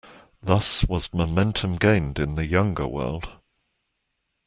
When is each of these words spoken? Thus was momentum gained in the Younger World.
Thus 0.41 0.83
was 0.85 1.13
momentum 1.13 1.75
gained 1.75 2.17
in 2.17 2.33
the 2.33 2.47
Younger 2.47 2.87
World. 2.87 3.29